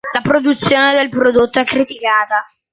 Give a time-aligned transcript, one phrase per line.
[0.13, 2.43] La produzione del prodotto è criticata.